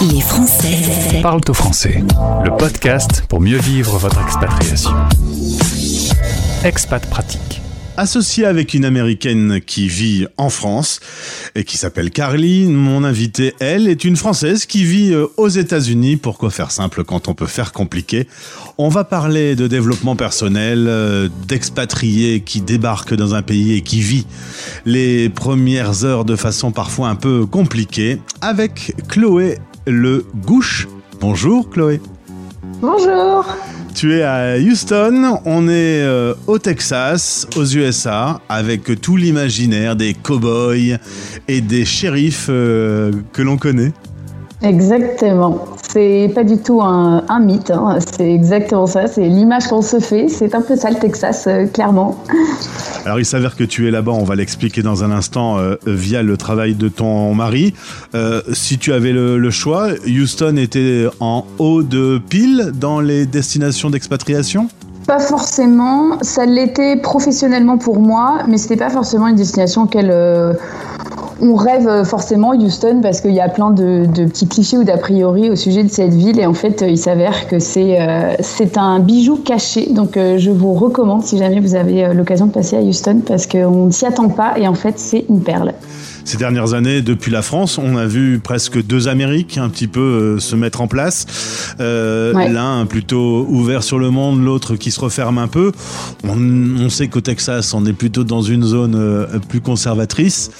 Les 0.00 0.20
Français 0.20 1.20
parlent 1.22 1.40
au 1.48 1.54
français. 1.54 2.04
Le 2.44 2.56
podcast 2.56 3.24
pour 3.28 3.40
mieux 3.40 3.58
vivre 3.58 3.98
votre 3.98 4.22
expatriation. 4.22 4.92
Expat 6.62 7.04
pratique. 7.10 7.60
Associé 7.96 8.44
avec 8.44 8.74
une 8.74 8.84
américaine 8.84 9.60
qui 9.60 9.88
vit 9.88 10.28
en 10.36 10.50
France 10.50 11.00
et 11.56 11.64
qui 11.64 11.76
s'appelle 11.76 12.12
Carly, 12.12 12.66
mon 12.68 13.02
invitée, 13.02 13.54
elle, 13.58 13.88
est 13.88 14.04
une 14.04 14.14
française 14.14 14.66
qui 14.66 14.84
vit 14.84 15.12
euh, 15.12 15.26
aux 15.36 15.48
États-Unis. 15.48 16.16
Pourquoi 16.16 16.50
faire 16.50 16.70
simple 16.70 17.02
quand 17.02 17.26
on 17.26 17.34
peut 17.34 17.46
faire 17.46 17.72
compliqué? 17.72 18.28
On 18.78 18.88
va 18.90 19.02
parler 19.02 19.56
de 19.56 19.66
développement 19.66 20.14
personnel, 20.14 20.86
euh, 20.86 21.28
d'expatriés 21.48 22.42
qui 22.42 22.60
débarquent 22.60 23.14
dans 23.14 23.34
un 23.34 23.42
pays 23.42 23.74
et 23.74 23.80
qui 23.80 24.00
vit 24.00 24.26
les 24.86 25.28
premières 25.28 26.04
heures 26.04 26.24
de 26.24 26.36
façon 26.36 26.70
parfois 26.70 27.08
un 27.08 27.16
peu 27.16 27.46
compliquée 27.46 28.20
avec 28.40 28.94
Chloé 29.08 29.58
Le 29.90 30.24
Gouche. 30.44 30.86
Bonjour 31.18 31.70
Chloé. 31.70 32.00
Bonjour. 32.82 33.46
Tu 33.94 34.14
es 34.14 34.22
à 34.22 34.56
Houston, 34.58 35.40
on 35.46 35.66
est 35.66 36.02
euh, 36.02 36.34
au 36.46 36.58
Texas, 36.58 37.46
aux 37.56 37.64
USA, 37.64 38.40
avec 38.48 39.00
tout 39.00 39.16
l'imaginaire 39.16 39.96
des 39.96 40.14
cow-boys 40.14 40.98
et 41.48 41.60
des 41.60 41.84
shérifs 41.84 42.46
euh, 42.50 43.12
que 43.32 43.42
l'on 43.42 43.56
connaît. 43.56 43.92
Exactement. 44.62 45.66
C'est 45.92 46.30
pas 46.34 46.42
du 46.42 46.58
tout 46.58 46.82
un, 46.82 47.40
mythe, 47.40 47.70
hein. 47.70 47.98
c'est 48.16 48.32
exactement 48.32 48.86
ça, 48.86 49.06
c'est 49.06 49.28
l'image 49.28 49.68
qu'on 49.68 49.82
se 49.82 50.00
fait, 50.00 50.28
c'est 50.28 50.54
un 50.54 50.60
peu 50.60 50.76
ça 50.76 50.90
le 50.90 50.96
Texas, 50.96 51.46
euh, 51.46 51.66
clairement. 51.66 52.22
Alors 53.04 53.20
il 53.20 53.24
s'avère 53.24 53.56
que 53.56 53.62
tu 53.62 53.86
es 53.86 53.90
là-bas, 53.92 54.12
on 54.12 54.24
va 54.24 54.34
l'expliquer 54.34 54.82
dans 54.82 55.04
un 55.04 55.12
instant 55.12 55.58
euh, 55.58 55.76
via 55.86 56.22
le 56.22 56.36
travail 56.36 56.74
de 56.74 56.88
ton 56.88 57.34
mari. 57.34 57.72
Euh, 58.14 58.42
si 58.52 58.78
tu 58.78 58.92
avais 58.92 59.12
le, 59.12 59.50
choix, 59.50 59.90
Houston 60.06 60.56
était 60.56 61.06
en 61.20 61.44
haut 61.58 61.82
de 61.84 62.20
pile 62.28 62.72
dans 62.74 63.00
les 63.00 63.26
destinations 63.26 63.90
d'expatriation? 63.90 64.68
Pas 65.06 65.20
forcément, 65.20 66.18
ça 66.20 66.44
l'était 66.44 66.96
professionnellement 66.96 67.78
pour 67.78 68.00
moi, 68.00 68.40
mais 68.48 68.58
c'était 68.58 68.76
pas 68.76 68.90
forcément 68.90 69.28
une 69.28 69.36
destination 69.36 69.84
auquel 69.84 70.10
on 71.40 71.54
rêve 71.54 71.86
euh, 71.86 72.04
forcément 72.04 72.50
Houston 72.50 73.00
parce 73.02 73.20
qu'il 73.20 73.32
y 73.32 73.40
a 73.40 73.48
plein 73.48 73.70
de, 73.70 74.06
petits 74.06 74.48
clichés 74.48 74.76
ou 74.76 74.84
d'a 74.84 74.96
priori 74.96 75.50
au 75.50 75.56
sujet 75.56 75.82
de 75.84 75.88
cette 75.88 76.14
ville. 76.14 76.38
Et 76.38 76.46
en 76.46 76.54
fait 76.54 76.84
il 76.86 76.98
s'avère 76.98 77.46
que 77.48 77.58
c'est 77.58 78.00
euh, 78.00 78.34
c'est 78.40 78.76
un 78.76 78.98
bijou 78.98 79.36
caché. 79.36 79.92
Donc 79.92 80.16
euh, 80.16 80.38
je 80.38 80.50
vous 80.50 80.74
recommande 80.74 81.22
si 81.22 81.38
jamais 81.38 81.60
vous 81.60 81.74
avez 81.74 82.12
l'occasion 82.14 82.46
de 82.46 82.52
passer 82.52 82.76
à 82.76 82.80
Houston 82.80 83.20
parce 83.26 83.46
qu'on 83.46 83.86
ne 83.86 83.90
s'y 83.90 84.06
attend 84.06 84.28
pas. 84.28 84.58
Et 84.58 84.66
en 84.66 84.74
fait 84.74 84.98
c'est 84.98 85.24
une 85.28 85.40
perle 85.40 85.74
ces 86.24 86.36
dernières 86.36 86.74
années, 86.74 87.02
depuis 87.02 87.30
la 87.30 87.42
France, 87.42 87.78
on 87.78 87.96
a 87.96 88.06
vu 88.06 88.38
presque 88.38 88.84
deux 88.84 89.08
Amériques 89.08 89.58
un 89.58 89.68
petit 89.68 89.86
peu 89.86 90.00
euh, 90.00 90.38
se 90.38 90.56
mettre 90.56 90.80
en 90.80 90.86
place. 90.86 91.26
Euh, 91.80 92.32
l'un 92.48 92.86
plutôt 92.86 93.46
ouvert 93.48 93.82
sur 93.82 93.98
le 93.98 94.10
monde, 94.10 94.42
l'autre 94.42 94.76
qui 94.76 94.90
se 94.90 95.00
referme 95.00 95.38
un 95.38 95.48
peu. 95.48 95.72
On, 96.24 96.88
sait 96.88 97.08
qu'au 97.08 97.20
Texas, 97.20 97.74
on 97.74 97.84
est 97.86 97.92
plutôt 97.92 98.24
dans 98.24 98.42
une 98.42 98.62
zone 98.62 98.94
euh, 98.96 99.26
plus 99.48 99.60
conservatrice. 99.60 100.50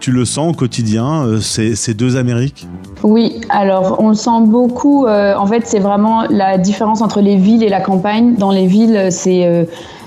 tu 0.00 0.12
le 0.12 0.24
sens 0.24 0.52
au 0.52 0.54
quotidien, 0.54 1.38
ces, 1.40 1.94
deux 1.94 2.16
Amériques? 2.16 2.66
Oui, 3.02 3.40
alors 3.48 3.96
on 4.00 4.10
le 4.10 4.14
sent 4.14 4.40
beaucoup. 4.46 5.06
en 5.06 5.46
fait, 5.46 5.62
c'est 5.66 5.78
vraiment 5.78 6.24
la 6.28 6.58
différence 6.58 7.02
entre 7.02 7.20
les 7.20 7.36
villes 7.36 7.62
et 7.62 7.68
la 7.68 7.80
campagne. 7.80 8.34
Dans 8.36 8.50
les 8.50 8.66
villes, 8.66 9.08
c'est 9.10 9.66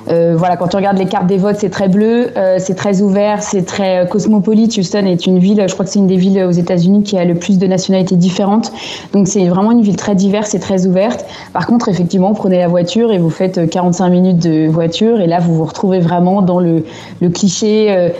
euh, 0.09 0.35
voilà, 0.35 0.57
quand 0.57 0.67
tu 0.67 0.75
regardes 0.75 0.97
les 0.97 1.05
cartes 1.05 1.27
des 1.27 1.37
votes, 1.37 1.57
c'est 1.57 1.69
très 1.69 1.87
bleu, 1.87 2.31
euh, 2.35 2.57
c'est 2.59 2.75
très 2.75 3.01
ouvert, 3.01 3.43
c'est 3.43 3.63
très 3.63 3.99
euh, 3.99 4.05
cosmopolite. 4.05 4.75
Houston 4.77 5.05
est 5.05 5.25
une 5.25 5.39
ville, 5.39 5.63
je 5.67 5.73
crois 5.73 5.85
que 5.85 5.91
c'est 5.91 5.99
une 5.99 6.07
des 6.07 6.17
villes 6.17 6.43
aux 6.43 6.51
États-Unis 6.51 7.03
qui 7.03 7.17
a 7.17 7.25
le 7.25 7.35
plus 7.35 7.59
de 7.59 7.67
nationalités 7.67 8.15
différentes. 8.15 8.71
Donc 9.13 9.27
c'est 9.27 9.47
vraiment 9.47 9.71
une 9.71 9.81
ville 9.81 9.95
très 9.95 10.15
diverse 10.15 10.53
et 10.55 10.59
très 10.59 10.87
ouverte. 10.87 11.25
Par 11.53 11.67
contre, 11.67 11.89
effectivement, 11.89 12.33
prenez 12.33 12.57
la 12.57 12.67
voiture 12.67 13.11
et 13.11 13.17
vous 13.17 13.29
faites 13.29 13.69
45 13.69 14.09
minutes 14.09 14.39
de 14.39 14.67
voiture 14.67 15.21
et 15.21 15.27
là, 15.27 15.39
vous 15.39 15.55
vous 15.55 15.65
retrouvez 15.65 15.99
vraiment 15.99 16.41
dans 16.41 16.59
le, 16.59 16.83
le 17.21 17.29
cliché 17.29 18.11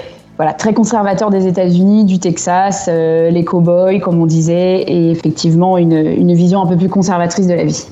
voilà, 0.42 0.56
très 0.56 0.74
conservateur 0.74 1.30
des 1.30 1.46
États-Unis, 1.46 2.04
du 2.04 2.18
Texas, 2.18 2.86
euh, 2.88 3.30
les 3.30 3.46
cow-boys, 3.46 4.00
comme 4.00 4.20
on 4.20 4.26
disait, 4.26 4.82
et 4.88 5.12
effectivement 5.12 5.78
une, 5.78 5.94
une, 5.94 6.34
vision 6.34 6.64
un 6.64 6.66
peu 6.66 6.76
plus 6.76 6.90
conservatrice 6.90 7.46
de 7.46 7.54
la 7.54 7.64
vie. 7.64 7.86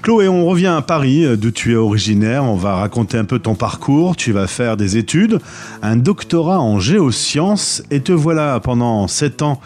Chloé, 0.00 0.26
on 0.26 0.46
revient 0.46 0.72
à 0.74 0.80
Paris, 0.80 1.26
euh, 1.26 1.36
d'où 1.36 1.50
tu 1.50 1.74
es 1.74 1.76
originaire. 1.76 2.42
On 2.42 2.54
va 2.54 2.76
raconter 2.76 3.18
un 3.18 3.26
peu 3.26 3.38
ton 3.38 3.54
parcours. 3.54 4.16
Tu 4.16 4.32
vas 4.32 4.46
faire 4.46 4.78
des 4.78 4.96
études, 4.96 5.40
un 5.82 5.96
doctorat 5.96 6.58
en 6.58 6.78
géosciences, 6.78 7.82
et 7.90 8.00
te 8.00 8.12
voilà 8.12 8.60
pendant 8.60 9.06
sept 9.06 9.42
ans 9.42 9.60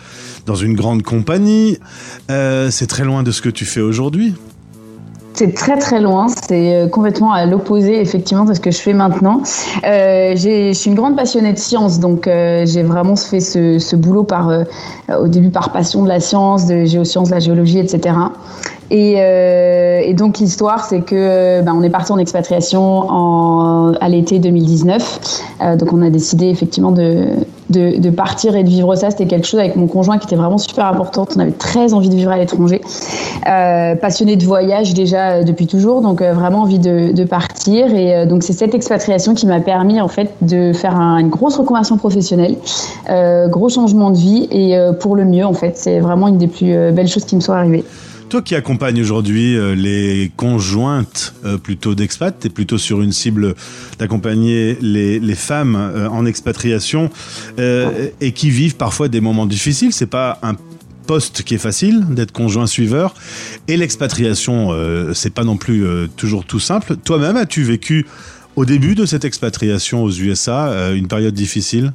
dans 0.45 0.57
une 0.57 0.75
grande 0.75 1.05
compagnie. 1.05 1.79
Euh, 2.33 2.69
c'est 2.73 2.89
très 2.89 3.05
loin 3.05 3.23
de 3.23 3.31
ce 3.31 3.43
que 3.43 3.49
tu 3.49 3.65
fais 3.65 3.81
aujourd'hui. 3.81 4.35
C'est 5.35 5.53
très 5.53 5.77
très 5.79 6.01
loin, 6.01 6.29
c'est 6.29 6.75
euh, 6.75 6.89
complètement 6.89 7.33
à 7.33 7.45
l'opposé 7.45 8.01
effectivement 8.01 8.45
de 8.45 8.55
ce 8.55 8.61
que 8.61 8.71
je 8.71 8.79
fais 8.79 8.93
maintenant. 8.93 9.43
Euh, 9.85 10.37
je 10.37 10.73
suis 10.73 10.91
une 10.91 10.97
grande 10.97 11.17
passionnée 11.17 11.53
de 11.53 11.59
science, 11.59 11.99
donc 11.99 12.29
euh, 12.29 12.65
j'ai 12.67 12.85
vraiment 12.85 13.17
fait 13.17 13.41
ce, 13.41 13.81
ce 13.81 13.97
boulot 13.97 14.23
par, 14.23 14.49
euh, 14.49 14.63
au 15.21 15.27
début 15.27 15.51
par 15.51 15.73
passion 15.73 16.05
de 16.05 16.09
la 16.09 16.21
science, 16.21 16.67
de 16.67 16.85
géosciences, 16.85 17.31
de 17.31 17.35
la 17.35 17.41
géologie, 17.41 17.81
etc. 17.81 18.15
Et, 18.93 19.17
euh, 19.19 20.03
et 20.05 20.15
donc 20.15 20.39
l'histoire, 20.39 20.85
c'est 20.85 21.01
que 21.01 21.63
ben, 21.63 21.75
on 21.75 21.83
est 21.83 21.91
parti 21.91 22.13
en 22.13 22.19
expatriation 22.19 23.11
en, 23.11 23.95
à 23.95 24.09
l'été 24.09 24.39
2019. 24.39 25.43
Euh, 25.63 25.77
donc 25.77 25.93
on 25.93 26.03
a 26.03 26.11
décidé 26.11 26.47
effectivement 26.47 26.93
de, 26.93 27.27
de, 27.71 28.11
partir 28.11 28.57
et 28.57 28.63
de 28.63 28.69
vivre 28.69 28.95
ça. 28.95 29.11
C'était 29.11 29.27
quelque 29.27 29.47
chose 29.47 29.61
avec 29.61 29.77
mon 29.77 29.87
conjoint 29.87 30.19
qui 30.19 30.27
était 30.27 30.37
vraiment 30.37 30.59
super 30.59 30.87
important. 30.87 31.27
On 31.37 31.41
avait 31.41 31.53
très 31.53 31.95
envie 31.95 32.09
de 32.09 32.15
vivre 32.15 32.31
à 32.31 32.39
l'étranger. 32.39 32.81
Euh, 33.49 33.95
passionné 33.95 34.37
de 34.37 34.45
voyage 34.45 34.95
déjà 34.95 35.43
depuis 35.43 35.67
toujours, 35.67 36.01
donc 36.01 36.21
euh, 36.21 36.33
vraiment 36.33 36.63
envie 36.63 36.79
de, 36.79 37.25
partir. 37.25 37.95
Et 37.95 38.15
euh, 38.15 38.27
donc 38.27 38.43
c'est 38.43 38.53
cette 38.53 38.75
expatriation 38.75 39.35
qui 39.35 39.47
m'a 39.47 39.61
permis 39.61 40.01
en 40.01 40.09
fait 40.09 40.31
de 40.43 40.73
faire 40.73 40.97
un, 40.97 41.19
une 41.19 41.29
grosse 41.29 41.57
reconversion 41.57 41.97
professionnelle, 41.97 42.57
euh, 43.09 43.49
gros 43.49 43.69
changement 43.69 44.11
de 44.11 44.17
vie 44.17 44.47
et 44.51 44.77
pour 45.01 45.17
le 45.17 45.25
mieux 45.25 45.45
en 45.45 45.55
fait. 45.55 45.77
C'est 45.77 46.01
vraiment 46.01 46.29
une 46.29 46.39
des 46.39 46.47
plus 46.47 46.93
belles 46.93 47.09
choses 47.09 47.25
qui 47.25 47.37
me 47.37 47.41
sont 47.41 47.53
arrivées. 47.53 47.85
Toi 48.29 48.43
qui 48.43 48.55
accompagnes 48.55 49.01
aujourd'hui 49.01 49.57
euh, 49.57 49.75
les 49.75 50.33
conjointes 50.37 51.35
euh, 51.45 51.59
plutôt 51.59 51.95
d'expat, 51.95 52.35
tu 52.39 52.47
es 52.47 52.51
plutôt 52.51 52.79
sur 52.79 53.03
une 53.03 53.13
cible 53.13 53.55
d'accompagner 53.99 54.77
les, 54.81 55.35
femmes 55.35 55.77
euh, 55.77 56.09
en 56.09 56.27
expatriation 56.27 57.11
et 57.59 58.33
qui 58.33 58.51
vivent 58.51 58.77
parfois 58.77 59.09
des 59.09 59.21
moments 59.21 59.47
difficiles. 59.47 59.93
C'est 59.93 60.07
pas 60.07 60.39
un 60.43 60.55
poste 61.07 61.43
qui 61.43 61.55
est 61.55 61.59
facile 61.59 62.05
d'être 62.11 62.33
conjoint 62.33 62.67
suiveur 62.67 63.15
et 63.69 63.77
l'expatriation 63.77 64.71
c'est 65.13 65.35
pas 65.35 65.45
non 65.45 65.57
plus 65.57 65.85
toujours 66.17 66.47
tout 66.47 66.61
simple. 66.61 66.97
Toi-même 66.97 67.37
as-tu 67.37 67.63
vécu 67.63 68.07
au 68.57 68.65
début 68.65 68.95
de 68.95 69.05
cette 69.05 69.25
expatriation 69.25 70.03
aux 70.03 70.11
USA 70.11 70.93
une 70.95 71.09
période 71.09 71.35
difficile? 71.35 71.93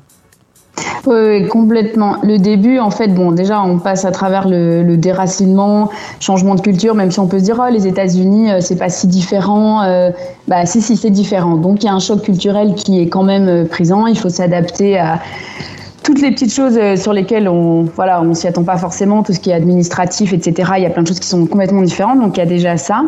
Complètement. 1.50 2.18
Le 2.24 2.38
début, 2.38 2.80
en 2.80 2.92
fait, 2.92 3.08
bon, 3.08 3.32
déjà, 3.32 3.62
on 3.62 3.80
passe 3.80 4.06
à 4.06 4.12
travers 4.12 4.48
le, 4.48 4.96
déracinement, 4.98 5.90
changement 6.20 6.56
de 6.56 6.62
culture, 6.62 6.96
même 6.96 7.12
si 7.12 7.20
on 7.20 7.28
peut 7.28 7.40
se 7.40 7.44
dire, 7.44 7.62
oh, 7.64 7.72
les 7.72 7.88
États-Unis, 7.88 8.52
euh, 8.52 8.62
c'est 8.62 8.76
pas 8.76 8.90
si 8.90 9.08
différent. 9.08 9.84
Euh, 9.84 10.12
bah, 10.48 10.66
si, 10.66 10.82
si, 10.82 10.98
c'est 10.98 11.10
différent. 11.10 11.56
Donc, 11.56 11.84
il 11.84 11.88
y 11.88 11.90
a 11.90 11.94
un 11.94 12.00
choc 12.00 12.22
culturel 12.22 12.74
qui 12.76 13.02
est 13.02 13.08
quand 13.08 13.24
même 13.24 13.48
euh, 13.48 13.66
présent. 13.66 14.08
Il 14.08 14.18
faut 14.18 14.30
s'adapter 14.30 14.98
à 14.98 15.20
toutes 16.04 16.22
les 16.22 16.32
petites 16.32 16.54
choses 16.54 16.80
sur 16.96 17.14
lesquelles 17.14 17.50
on 17.50 17.84
voilà 17.84 18.22
on 18.22 18.34
s'y 18.34 18.48
attend 18.48 18.64
pas 18.64 18.78
forcément 18.78 19.22
tout 19.22 19.34
ce 19.34 19.40
qui 19.40 19.50
est 19.50 19.54
administratif 19.54 20.32
etc 20.32 20.72
il 20.78 20.84
y 20.84 20.86
a 20.86 20.90
plein 20.90 21.04
de 21.04 21.08
choses 21.08 21.20
qui 21.20 21.28
sont 21.28 21.46
complètement 21.46 21.82
différentes 21.82 22.22
donc 22.22 22.38
il 22.38 22.40
y 22.40 22.44
a 22.44 22.46
déjà 22.46 22.78
ça 22.78 23.04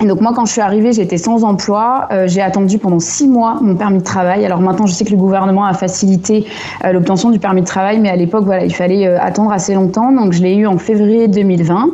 donc 0.00 0.20
moi, 0.20 0.32
quand 0.34 0.44
je 0.44 0.52
suis 0.52 0.60
arrivée, 0.60 0.92
j'étais 0.92 1.18
sans 1.18 1.44
emploi. 1.44 2.08
Euh, 2.10 2.26
j'ai 2.26 2.42
attendu 2.42 2.78
pendant 2.78 2.98
six 2.98 3.28
mois 3.28 3.58
mon 3.60 3.76
permis 3.76 3.98
de 3.98 4.04
travail. 4.04 4.44
Alors 4.44 4.60
maintenant, 4.60 4.86
je 4.86 4.92
sais 4.92 5.04
que 5.04 5.10
le 5.10 5.16
gouvernement 5.16 5.64
a 5.64 5.72
facilité 5.72 6.46
euh, 6.84 6.92
l'obtention 6.92 7.30
du 7.30 7.38
permis 7.38 7.60
de 7.60 7.66
travail, 7.66 8.00
mais 8.00 8.10
à 8.10 8.16
l'époque, 8.16 8.44
voilà, 8.44 8.64
il 8.64 8.74
fallait 8.74 9.06
euh, 9.06 9.18
attendre 9.20 9.52
assez 9.52 9.74
longtemps. 9.74 10.10
Donc 10.10 10.32
je 10.32 10.42
l'ai 10.42 10.56
eu 10.56 10.66
en 10.66 10.78
février 10.78 11.28
2020. 11.28 11.90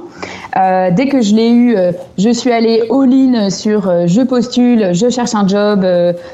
dès 0.96 1.06
que 1.08 1.20
je 1.20 1.34
l'ai 1.34 1.50
eu, 1.50 1.76
je 2.18 2.30
suis 2.30 2.50
allée 2.50 2.82
all-in 2.90 3.50
sur 3.50 3.82
je 4.06 4.22
postule, 4.22 4.92
je 4.92 5.08
cherche 5.08 5.34
un 5.34 5.46
job. 5.46 5.86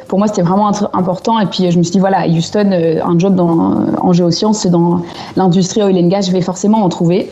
pour 0.09 0.19
moi, 0.19 0.29
c'était 0.29 0.43
vraiment 0.43 0.71
important. 0.95 1.39
Et 1.41 1.47
puis 1.47 1.71
je 1.71 1.79
me 1.79 1.83
suis 1.83 1.93
dit 1.93 1.99
voilà, 1.99 2.27
Houston, 2.27 2.71
un 2.73 3.19
job 3.19 3.35
dans, 3.35 3.75
en 4.01 4.13
géosciences, 4.13 4.61
c'est 4.61 4.71
dans 4.71 5.03
l'industrie 5.37 5.83
oil 5.83 5.99
and 5.99 6.09
gas, 6.09 6.23
je 6.23 6.33
vais 6.33 6.41
forcément 6.41 6.83
en 6.83 6.89
trouver. 6.89 7.31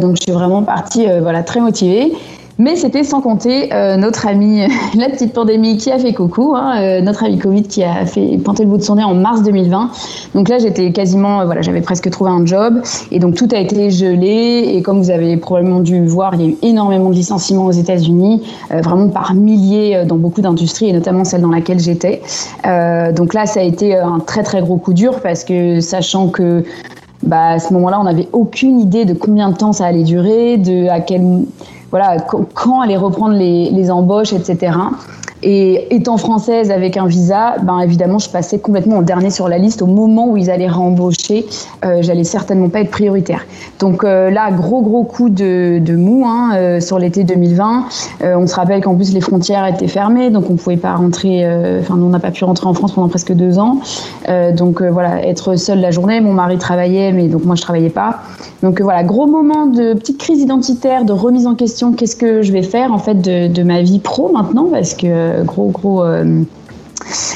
donc 0.00 0.16
je 0.16 0.22
suis 0.22 0.32
vraiment 0.32 0.62
partie, 0.62 1.06
voilà, 1.20 1.42
très 1.42 1.60
motivée. 1.60 2.12
Mais 2.58 2.76
c'était 2.76 3.02
sans 3.02 3.20
compter 3.20 3.72
euh, 3.72 3.96
notre 3.96 4.26
ami, 4.26 4.60
la 4.94 5.08
petite 5.08 5.32
pandémie 5.32 5.76
qui 5.78 5.90
a 5.90 5.98
fait 5.98 6.12
coucou, 6.12 6.54
hein, 6.54 6.80
euh, 6.80 7.00
notre 7.00 7.24
ami 7.24 7.38
Covid 7.38 7.62
qui 7.62 7.82
a 7.82 8.04
fait 8.06 8.38
pointer 8.38 8.64
le 8.64 8.70
bout 8.70 8.76
de 8.76 8.82
son 8.82 8.96
nez 8.96 9.04
en 9.04 9.14
mars 9.14 9.42
2020. 9.42 9.90
Donc 10.34 10.48
là, 10.48 10.58
j'étais 10.58 10.92
quasiment, 10.92 11.40
euh, 11.40 11.44
voilà, 11.46 11.62
j'avais 11.62 11.80
presque 11.80 12.10
trouvé 12.10 12.30
un 12.30 12.44
job 12.44 12.82
et 13.10 13.18
donc 13.18 13.34
tout 13.34 13.48
a 13.52 13.58
été 13.58 13.90
gelé. 13.90 14.72
Et 14.74 14.82
comme 14.82 14.98
vous 14.98 15.10
avez 15.10 15.36
probablement 15.36 15.80
dû 15.80 16.04
voir, 16.06 16.34
il 16.34 16.40
y 16.40 16.44
a 16.44 16.48
eu 16.48 16.56
énormément 16.62 17.10
de 17.10 17.14
licenciements 17.14 17.66
aux 17.66 17.72
États-Unis, 17.72 18.42
vraiment 18.70 19.08
par 19.08 19.34
milliers 19.34 20.04
dans 20.06 20.16
beaucoup 20.16 20.40
d'industries 20.40 20.88
et 20.88 20.92
notamment 20.92 21.24
celle 21.24 21.40
dans 21.40 21.50
laquelle 21.50 21.80
j'étais. 21.80 22.22
donc 23.14 23.34
là, 23.34 23.46
ça 23.46 23.60
a 23.60 23.62
été 23.62 23.96
un 23.96 24.20
très 24.20 24.42
très 24.42 24.60
gros 24.60 24.76
coup 24.76 24.92
dur 24.92 25.20
parce 25.20 25.44
que 25.44 25.80
sachant 25.80 26.28
que 26.28 26.64
bah, 27.22 27.50
à 27.50 27.58
ce 27.58 27.72
moment-là, 27.74 28.00
on 28.00 28.04
n'avait 28.04 28.28
aucune 28.32 28.80
idée 28.80 29.04
de 29.04 29.14
combien 29.14 29.50
de 29.50 29.56
temps 29.56 29.72
ça 29.72 29.86
allait 29.86 30.02
durer, 30.02 30.58
de 30.58 30.88
à 30.88 31.00
quel, 31.00 31.44
voilà, 31.92 32.16
quand 32.54 32.80
allait 32.80 32.96
reprendre 32.96 33.36
les, 33.36 33.70
les 33.70 33.90
embauches, 33.90 34.32
etc. 34.32 34.72
Et 35.42 35.94
étant 35.94 36.16
française 36.18 36.70
avec 36.70 36.96
un 36.96 37.06
visa, 37.06 37.56
ben 37.62 37.80
évidemment, 37.80 38.18
je 38.18 38.30
passais 38.30 38.58
complètement 38.58 38.98
en 38.98 39.02
dernier 39.02 39.30
sur 39.30 39.48
la 39.48 39.58
liste 39.58 39.82
au 39.82 39.86
moment 39.86 40.28
où 40.28 40.36
ils 40.36 40.50
allaient 40.50 40.68
rembaucher. 40.68 41.46
Euh, 41.84 41.98
J'allais 42.00 42.24
certainement 42.24 42.68
pas 42.68 42.80
être 42.80 42.90
prioritaire. 42.90 43.44
Donc 43.80 44.04
euh, 44.04 44.30
là, 44.30 44.50
gros 44.52 44.82
gros 44.82 45.02
coup 45.02 45.28
de, 45.28 45.80
de 45.80 45.96
mou 45.96 46.24
hein, 46.26 46.52
euh, 46.54 46.80
sur 46.80 46.98
l'été 46.98 47.24
2020. 47.24 47.84
Euh, 48.22 48.36
on 48.36 48.46
se 48.46 48.54
rappelle 48.54 48.82
qu'en 48.82 48.94
plus 48.94 49.12
les 49.12 49.20
frontières 49.20 49.66
étaient 49.66 49.88
fermées, 49.88 50.30
donc 50.30 50.48
on 50.50 50.54
pouvait 50.54 50.76
pas 50.76 50.94
rentrer. 50.94 51.44
Enfin, 51.80 51.94
on 52.00 52.08
n'a 52.08 52.20
pas 52.20 52.30
pu 52.30 52.44
rentrer 52.44 52.68
en 52.68 52.74
France 52.74 52.92
pendant 52.92 53.08
presque 53.08 53.32
deux 53.32 53.58
ans. 53.58 53.78
Donc 54.56 54.82
voilà, 54.82 55.26
être 55.26 55.56
seule 55.56 55.80
la 55.80 55.90
journée. 55.90 56.20
Mon 56.20 56.32
mari 56.32 56.58
travaillait, 56.58 57.12
mais 57.12 57.26
donc 57.28 57.44
moi 57.44 57.56
je 57.56 57.62
travaillais 57.62 57.90
pas. 57.90 58.20
Donc 58.62 58.80
voilà, 58.80 59.02
gros 59.02 59.26
moment 59.26 59.66
de 59.66 59.94
petite 59.94 60.18
crise 60.18 60.40
identitaire, 60.40 61.04
de 61.04 61.12
remise 61.12 61.46
en 61.46 61.54
question. 61.54 61.92
Qu'est-ce 61.92 62.16
que 62.16 62.42
je 62.42 62.52
vais 62.52 62.62
faire 62.62 62.92
en 62.92 62.98
fait 62.98 63.20
de, 63.20 63.48
de 63.48 63.62
ma 63.62 63.82
vie 63.82 63.98
pro 63.98 64.30
maintenant? 64.32 64.68
Parce 64.70 64.94
que 64.94 65.31
gros 65.44 65.68
gros 65.68 66.04
euh, 66.04 66.42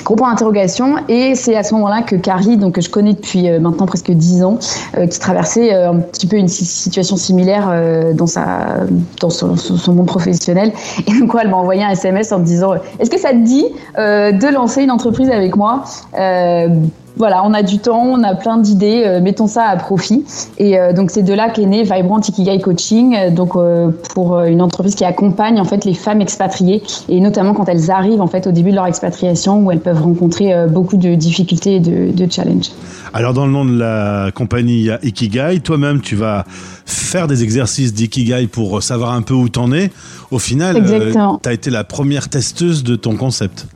gros 0.05 0.15
point 0.15 0.31
d'interrogation. 0.31 0.95
Et 1.09 1.35
c'est 1.35 1.57
à 1.57 1.63
ce 1.65 1.75
moment-là 1.75 2.03
que 2.03 2.15
Carrie 2.17 2.57
donc 2.57 2.75
que 2.75 2.81
je 2.81 2.89
connais 2.89 3.15
depuis 3.15 3.49
euh, 3.49 3.59
maintenant 3.59 3.87
presque 3.87 4.11
dix 4.13 4.45
ans 4.45 4.59
euh, 4.97 5.07
qui 5.07 5.19
traversait 5.19 5.75
euh, 5.75 5.91
un 5.91 5.97
petit 6.01 6.27
peu 6.27 6.37
une 6.37 6.49
si- 6.49 6.65
situation 6.65 7.17
similaire 7.17 7.69
euh, 7.71 8.13
dans 8.13 8.27
sa 8.29 8.85
dans 9.21 9.31
son, 9.31 9.57
son- 9.57 9.93
monde 9.93 10.07
professionnel. 10.07 10.73
Et 11.07 11.19
donc 11.19 11.31
quoi 11.31 11.43
elle 11.43 11.51
m'a 11.51 11.57
envoyé 11.57 11.83
un 11.83 11.91
SMS 11.91 12.31
en 12.33 12.39
me 12.39 12.45
disant 12.45 12.75
est-ce 13.01 13.11
que 13.11 13.19
ça 13.19 13.31
te 13.31 13.43
dit 13.43 13.65
euh, 13.99 14.31
de 14.33 14.47
lancer 14.47 14.83
une 14.83 14.91
entreprise 14.93 15.31
avec 15.31 15.57
moi 15.57 15.83
Euh, 16.19 16.69
voilà, 17.17 17.43
on 17.45 17.55
a 17.55 17.63
du 17.63 17.79
temps, 17.79 18.03
on 18.03 18.23
a 18.23 18.35
plein 18.35 18.59
d'idées, 18.59 19.03
euh, 19.07 19.21
mettons 19.21 19.47
ça 19.47 19.65
à 19.65 19.77
profit. 19.77 20.25
Et 20.59 20.79
euh, 20.79 20.93
donc 20.93 21.11
c'est 21.11 21.23
de 21.23 21.33
là 21.33 21.49
qu'est 21.49 21.65
né 21.65 21.83
Vibrant 21.83 22.21
Ikigai 22.21 22.61
Coaching, 22.61 23.17
euh, 23.17 23.31
donc 23.31 23.55
pour 24.15 24.41
une 24.41 24.61
entreprise 24.61 24.95
qui 24.95 25.05
accompagne 25.05 25.61
en 25.61 25.65
fait 25.65 25.85
les 25.85 25.95
femmes 25.95 26.21
expatriées 26.21 26.83
et 27.09 27.21
notamment 27.21 27.55
quand 27.55 27.69
elles 27.69 27.91
arrivent 27.91 28.21
en 28.21 28.27
fait 28.27 28.47
au 28.47 28.53
début 28.53 28.71
de 28.71 28.77
leur 28.77 28.87
expatriation 28.87 29.65
où 29.65 29.71
elles 29.71 29.81
peuvent 29.81 30.03
rencontrer 30.03 30.53
beaucoup 30.69 30.97
de 30.97 31.15
difficultés 31.15 31.77
et 31.77 31.81
de, 31.81 32.13
de 32.13 32.31
challenges. 32.31 32.71
Alors 33.15 33.33
dans 33.33 33.47
le 33.47 33.53
nom 33.53 33.65
de 33.65 33.79
la 33.79 34.31
compagnie, 34.35 34.79
il 34.79 34.85
y 34.85 34.91
a 34.91 34.99
Ikigai. 35.03 35.61
Toi-même, 35.61 36.01
tu 36.01 36.17
vas 36.17 36.45
faire 36.85 37.27
des 37.27 37.43
exercices 37.43 37.95
d'Ikigai 37.95 38.47
pour 38.47 38.83
savoir 38.83 39.13
un 39.13 39.23
peu 39.23 39.35
où 39.35 39.49
t'en 39.49 39.73
es. 39.73 39.91
Au 40.31 40.39
final, 40.39 40.85
tu 41.43 41.49
as 41.49 41.53
été 41.53 41.71
la 41.71 41.85
première 41.85 42.29
testeuse 42.29 42.85
de 42.85 42.97
ton 42.97 43.17
concept. 43.17 43.67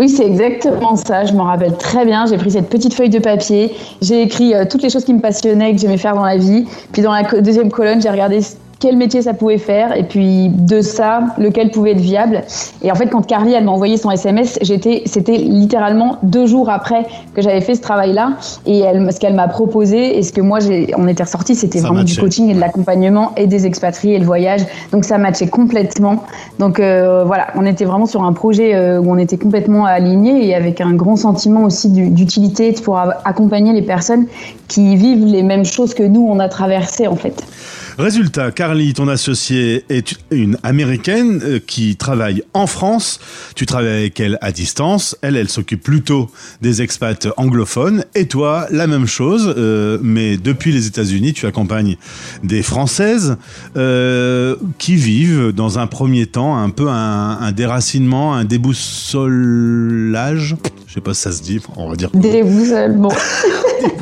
Oui, 0.00 0.08
c'est 0.08 0.24
exactement 0.24 0.96
ça. 0.96 1.26
Je 1.26 1.34
m'en 1.34 1.44
rappelle 1.44 1.76
très 1.76 2.06
bien. 2.06 2.24
J'ai 2.24 2.38
pris 2.38 2.52
cette 2.52 2.70
petite 2.70 2.94
feuille 2.94 3.10
de 3.10 3.18
papier. 3.18 3.76
J'ai 4.00 4.22
écrit 4.22 4.54
euh, 4.54 4.64
toutes 4.64 4.82
les 4.82 4.88
choses 4.88 5.04
qui 5.04 5.12
me 5.12 5.20
passionnaient, 5.20 5.74
que 5.74 5.78
j'aimais 5.78 5.98
faire 5.98 6.14
dans 6.14 6.24
la 6.24 6.38
vie. 6.38 6.64
Puis 6.90 7.02
dans 7.02 7.12
la 7.12 7.22
deuxième 7.22 7.70
colonne, 7.70 8.00
j'ai 8.00 8.08
regardé 8.08 8.40
quel 8.80 8.96
métier 8.96 9.20
ça 9.22 9.34
pouvait 9.34 9.58
faire 9.58 9.94
et 9.96 10.04
puis 10.04 10.48
de 10.48 10.80
ça, 10.80 11.22
lequel 11.38 11.70
pouvait 11.70 11.92
être 11.92 12.00
viable. 12.00 12.42
Et 12.82 12.90
en 12.90 12.94
fait, 12.94 13.06
quand 13.08 13.20
Carly, 13.26 13.52
elle 13.52 13.64
m'a 13.64 13.72
envoyé 13.72 13.98
son 13.98 14.10
SMS, 14.10 14.58
j'étais, 14.62 15.02
c'était 15.04 15.36
littéralement 15.36 16.16
deux 16.22 16.46
jours 16.46 16.70
après 16.70 17.04
que 17.34 17.42
j'avais 17.42 17.60
fait 17.60 17.74
ce 17.74 17.82
travail-là. 17.82 18.32
Et 18.66 18.78
elle, 18.80 19.12
ce 19.12 19.20
qu'elle 19.20 19.34
m'a 19.34 19.48
proposé 19.48 20.16
et 20.18 20.22
ce 20.22 20.32
que 20.32 20.40
moi, 20.40 20.60
j'ai, 20.60 20.92
on 20.96 21.06
était 21.08 21.22
ressorti, 21.22 21.54
c'était 21.54 21.78
vraiment 21.80 22.00
du 22.04 22.14
coaching 22.22 22.48
et 22.50 22.54
de 22.54 22.60
l'accompagnement 22.60 23.32
et 23.36 23.46
des 23.46 23.66
expatriés 23.66 24.14
et 24.14 24.18
le 24.18 24.24
voyage. 24.24 24.62
Donc 24.92 25.04
ça 25.04 25.18
matchait 25.18 25.48
complètement. 25.48 26.24
Donc 26.58 26.80
euh, 26.80 27.22
voilà, 27.24 27.48
on 27.56 27.66
était 27.66 27.84
vraiment 27.84 28.06
sur 28.06 28.24
un 28.24 28.32
projet 28.32 28.74
euh, 28.74 28.98
où 28.98 29.12
on 29.12 29.18
était 29.18 29.36
complètement 29.36 29.84
alignés 29.84 30.46
et 30.48 30.54
avec 30.54 30.80
un 30.80 30.94
grand 30.94 31.16
sentiment 31.16 31.64
aussi 31.64 31.90
du- 31.90 32.08
d'utilité 32.08 32.72
pour 32.82 32.98
accompagner 32.98 33.74
les 33.74 33.82
personnes 33.82 34.26
qui 34.68 34.96
vivent 34.96 35.26
les 35.26 35.42
mêmes 35.42 35.64
choses 35.66 35.92
que 35.92 36.02
nous, 36.02 36.26
on 36.26 36.38
a 36.38 36.48
traversées 36.48 37.06
en 37.06 37.16
fait. 37.16 37.44
Résultat, 38.00 38.50
Carly, 38.50 38.94
ton 38.94 39.08
associée, 39.08 39.84
est 39.90 40.14
une 40.30 40.56
américaine 40.62 41.42
euh, 41.44 41.58
qui 41.58 41.96
travaille 41.96 42.42
en 42.54 42.66
France. 42.66 43.20
Tu 43.54 43.66
travailles 43.66 43.90
avec 43.90 44.18
elle 44.20 44.38
à 44.40 44.52
distance. 44.52 45.18
Elle, 45.20 45.36
elle 45.36 45.50
s'occupe 45.50 45.82
plutôt 45.82 46.30
des 46.62 46.80
expats 46.80 47.28
anglophones. 47.36 48.06
Et 48.14 48.26
toi, 48.26 48.66
la 48.70 48.86
même 48.86 49.06
chose, 49.06 49.52
euh, 49.54 49.98
mais 50.00 50.38
depuis 50.38 50.72
les 50.72 50.86
États-Unis, 50.86 51.34
tu 51.34 51.44
accompagnes 51.44 51.98
des 52.42 52.62
Françaises 52.62 53.36
euh, 53.76 54.56
qui 54.78 54.96
vivent 54.96 55.52
dans 55.52 55.78
un 55.78 55.86
premier 55.86 56.24
temps 56.24 56.56
un 56.56 56.70
peu 56.70 56.88
un, 56.88 57.36
un 57.38 57.52
déracinement, 57.52 58.34
un 58.34 58.46
déboussolage. 58.46 60.56
Je 60.90 60.94
sais 60.96 61.00
pas 61.00 61.14
si 61.14 61.20
ça 61.20 61.30
se 61.30 61.40
dit, 61.40 61.60
on 61.76 61.88
va 61.88 61.94
dire. 61.94 62.10
Bon, 62.12 62.20
Déboussolement. 62.20 63.10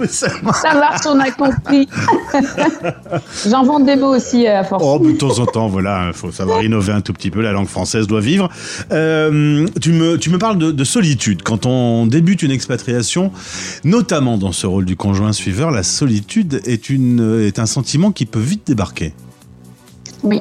ça 0.09 0.73
marche, 0.73 1.03
on 1.07 1.21
a 1.21 1.31
compris. 1.31 1.87
J'invente 3.47 3.85
des 3.85 3.95
mots 3.95 4.17
aussi 4.17 4.47
euh, 4.47 4.61
à 4.61 4.65
force. 4.65 4.83
Oh, 4.83 4.99
de 4.99 5.13
temps 5.13 5.39
en 5.39 5.45
temps, 5.45 5.69
voilà, 5.69 6.07
il 6.07 6.15
faut 6.15 6.33
savoir 6.33 6.63
innover 6.65 6.95
un 6.95 7.03
tout 7.03 7.13
petit 7.13 7.31
peu, 7.31 7.43
la 7.43 7.53
langue 7.53 7.69
française 7.69 8.07
doit 8.07 8.23
vivre. 8.23 8.49
Euh, 8.91 9.67
tu, 9.83 9.93
me, 9.93 10.17
tu 10.17 10.31
me 10.31 10.39
parles 10.39 10.57
de, 10.57 10.71
de 10.71 10.85
solitude. 10.85 11.43
Quand 11.43 11.67
on 11.67 12.07
débute 12.07 12.41
une 12.41 12.53
expatriation, 12.53 13.33
notamment 13.85 14.39
dans 14.39 14.53
ce 14.53 14.67
rôle 14.67 14.87
du 14.87 14.97
conjoint 14.97 15.35
suiveur, 15.35 15.71
la 15.71 15.83
solitude 15.83 16.63
est, 16.65 16.89
une, 16.89 17.43
est 17.43 17.59
un 17.59 17.67
sentiment 17.67 18.13
qui 18.13 18.25
peut 18.25 18.41
vite 18.41 18.67
débarquer. 18.67 19.13
Oui. 20.23 20.41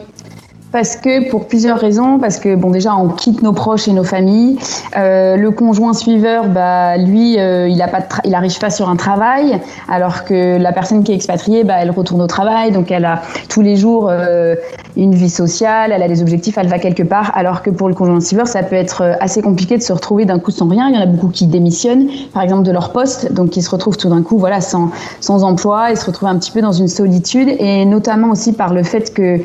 Parce 0.71 0.97
que 0.97 1.29
pour 1.29 1.47
plusieurs 1.47 1.79
raisons, 1.79 2.19
parce 2.19 2.39
que 2.39 2.55
bon 2.55 2.71
déjà 2.71 2.93
on 2.95 3.07
quitte 3.07 3.41
nos 3.41 3.53
proches 3.53 3.87
et 3.87 3.93
nos 3.93 4.03
familles. 4.03 4.59
Euh, 4.97 5.37
le 5.37 5.51
conjoint 5.51 5.93
suiveur, 5.93 6.49
bah 6.49 6.97
lui, 6.97 7.39
euh, 7.39 7.69
il 7.69 7.81
a 7.81 7.87
pas, 7.87 8.01
de 8.01 8.05
il 8.25 8.35
arrive 8.35 8.57
pas 8.59 8.69
sur 8.69 8.89
un 8.89 8.97
travail, 8.97 9.59
alors 9.87 10.25
que 10.25 10.57
la 10.57 10.73
personne 10.73 11.05
qui 11.05 11.13
est 11.13 11.15
expatriée, 11.15 11.63
bah 11.63 11.75
elle 11.79 11.91
retourne 11.91 12.21
au 12.21 12.27
travail, 12.27 12.71
donc 12.71 12.91
elle 12.91 13.05
a 13.05 13.21
tous 13.47 13.61
les 13.61 13.77
jours 13.77 14.09
euh, 14.11 14.55
une 14.97 15.15
vie 15.15 15.29
sociale, 15.29 15.93
elle 15.93 16.03
a 16.03 16.07
des 16.09 16.21
objectifs, 16.21 16.57
elle 16.57 16.67
va 16.67 16.79
quelque 16.79 17.03
part. 17.03 17.31
Alors 17.35 17.61
que 17.61 17.69
pour 17.69 17.87
le 17.87 17.95
conjoint 17.95 18.19
suiveur, 18.19 18.47
ça 18.47 18.61
peut 18.61 18.75
être 18.75 19.01
euh, 19.01 19.13
assez 19.21 19.41
compliqué 19.41 19.77
de 19.77 19.83
se 19.83 19.93
retrouver 19.93 20.25
d'un 20.25 20.39
coup 20.39 20.51
sans 20.51 20.67
rien. 20.67 20.89
Il 20.89 20.95
y 20.95 20.97
en 20.97 21.01
a 21.01 21.05
beaucoup 21.05 21.29
qui 21.29 21.47
démissionnent, 21.47 22.09
par 22.33 22.43
exemple 22.43 22.63
de 22.63 22.71
leur 22.71 22.91
poste, 22.91 23.31
donc 23.31 23.51
qui 23.51 23.61
se 23.61 23.69
retrouvent 23.69 23.97
tout 23.97 24.09
d'un 24.09 24.21
coup, 24.21 24.37
voilà, 24.37 24.59
sans 24.59 24.91
sans 25.21 25.45
emploi 25.45 25.93
et 25.93 25.95
se 25.95 26.05
retrouvent 26.05 26.29
un 26.29 26.37
petit 26.37 26.51
peu 26.51 26.59
dans 26.59 26.73
une 26.73 26.89
solitude, 26.89 27.47
et 27.57 27.85
notamment 27.85 28.31
aussi 28.31 28.51
par 28.51 28.73
le 28.73 28.83
fait 28.83 29.13
que 29.13 29.39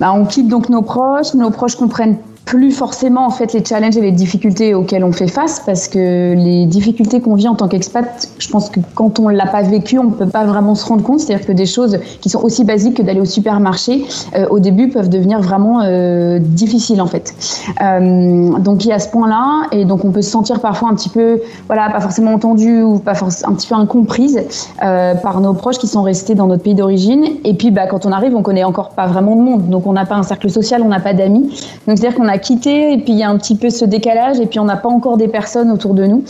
bah, 0.00 0.12
on 0.12 0.24
quitte 0.24 0.48
donc 0.48 0.68
nos 0.68 0.82
proches, 0.82 1.34
nos 1.34 1.50
proches 1.50 1.76
comprennent 1.76 2.18
plus 2.44 2.72
forcément 2.72 3.26
en 3.26 3.30
fait 3.30 3.52
les 3.52 3.64
challenges 3.64 3.96
et 3.96 4.00
les 4.00 4.12
difficultés 4.12 4.74
auxquelles 4.74 5.04
on 5.04 5.12
fait 5.12 5.28
face 5.28 5.62
parce 5.64 5.88
que 5.88 6.34
les 6.34 6.66
difficultés 6.66 7.20
qu'on 7.20 7.34
vit 7.34 7.48
en 7.48 7.54
tant 7.54 7.68
qu'expat, 7.68 8.28
je 8.38 8.48
pense 8.48 8.68
que 8.68 8.80
quand 8.94 9.18
on 9.18 9.28
l'a 9.28 9.46
pas 9.46 9.62
vécu, 9.62 9.98
on 9.98 10.10
peut 10.10 10.28
pas 10.28 10.44
vraiment 10.44 10.74
se 10.74 10.86
rendre 10.86 11.02
compte. 11.02 11.20
C'est-à-dire 11.20 11.46
que 11.46 11.52
des 11.52 11.66
choses 11.66 11.98
qui 12.20 12.28
sont 12.28 12.42
aussi 12.42 12.64
basiques 12.64 12.98
que 12.98 13.02
d'aller 13.02 13.20
au 13.20 13.24
supermarché, 13.24 14.04
euh, 14.36 14.46
au 14.50 14.58
début 14.58 14.88
peuvent 14.88 15.08
devenir 15.08 15.40
vraiment 15.40 15.80
euh, 15.82 16.38
difficiles 16.38 17.00
en 17.00 17.06
fait. 17.06 17.34
Euh, 17.80 18.58
donc 18.58 18.84
il 18.84 18.88
y 18.88 18.92
a 18.92 18.98
ce 18.98 19.08
point-là 19.08 19.66
et 19.72 19.84
donc 19.84 20.04
on 20.04 20.10
peut 20.10 20.22
se 20.22 20.30
sentir 20.30 20.60
parfois 20.60 20.90
un 20.90 20.94
petit 20.94 21.08
peu, 21.08 21.40
voilà, 21.66 21.88
pas 21.90 22.00
forcément 22.00 22.34
entendu 22.34 22.82
ou 22.82 22.98
pas 22.98 23.12
un 23.12 23.54
petit 23.54 23.66
peu 23.66 23.74
incomprise 23.74 24.40
par 24.78 25.40
nos 25.40 25.54
proches 25.54 25.78
qui 25.78 25.88
sont 25.88 26.02
restés 26.02 26.34
dans 26.34 26.46
notre 26.46 26.62
pays 26.62 26.74
d'origine. 26.74 27.24
Et 27.44 27.54
puis 27.54 27.70
bah, 27.70 27.86
quand 27.86 28.04
on 28.04 28.12
arrive, 28.12 28.36
on 28.36 28.42
connaît 28.42 28.64
encore 28.64 28.90
pas 28.90 29.06
vraiment 29.06 29.34
de 29.36 29.40
monde, 29.40 29.68
donc 29.68 29.86
on 29.86 29.92
n'a 29.92 30.04
pas 30.04 30.16
un 30.16 30.22
cercle 30.22 30.50
social, 30.50 30.82
on 30.84 30.88
n'a 30.88 31.00
pas 31.00 31.14
d'amis. 31.14 31.42
Donc 31.86 31.98
c'est-à-dire 31.98 32.14
qu'on 32.14 32.28
a 32.28 32.33
quitté 32.38 32.92
et 32.92 32.98
puis 32.98 33.12
il 33.12 33.18
y 33.18 33.22
a 33.22 33.30
un 33.30 33.36
petit 33.36 33.56
peu 33.56 33.70
ce 33.70 33.84
décalage 33.84 34.40
et 34.40 34.46
puis 34.46 34.58
on 34.58 34.64
n'a 34.64 34.76
pas 34.76 34.88
encore 34.88 35.16
des 35.16 35.28
personnes 35.28 35.70
autour 35.70 35.94
de 35.94 36.06
nous. 36.06 36.24